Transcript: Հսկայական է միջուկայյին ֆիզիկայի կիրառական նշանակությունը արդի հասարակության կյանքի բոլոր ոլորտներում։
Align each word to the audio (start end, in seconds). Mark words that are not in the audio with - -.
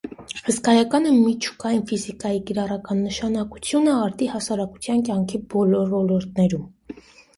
Հսկայական 0.45 1.03
է 1.09 1.11
միջուկայյին 1.17 1.83
ֆիզիկայի 1.91 2.41
կիրառական 2.49 3.03
նշանակությունը 3.09 3.93
արդի 4.07 4.31
հասարակության 4.33 5.05
կյանքի 5.11 5.43
բոլոր 5.57 5.95
ոլորտներում։ 6.01 6.65